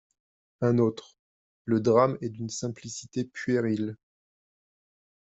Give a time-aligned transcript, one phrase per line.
[0.61, 1.19] Un autre:
[1.65, 3.97] «Le drame est d’une simplicité puérile.